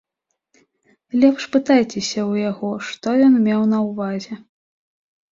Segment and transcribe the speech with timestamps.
[1.23, 4.35] Лепш пытайцеся ў яго, што ён меў на ўвазе.